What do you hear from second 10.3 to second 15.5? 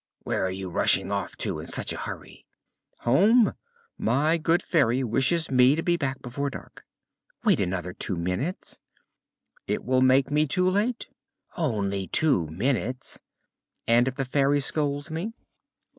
me too late." "Only two minutes." "And if the Fairy scolds me?"